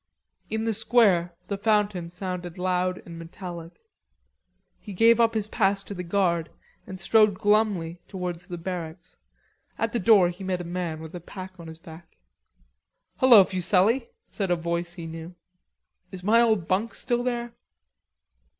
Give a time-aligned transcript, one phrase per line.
[0.49, 3.79] In the square the fountain sounded loud and metallic.
[4.79, 6.49] He gave up his pass to the guard
[6.87, 9.17] and strode glumly towards the barracks.
[9.77, 12.17] At the door he met a man with a pack on his back.
[13.19, 15.35] "Hullo, Fuselli," said a voice he knew.
[16.11, 17.53] "Is my old bunk still there?"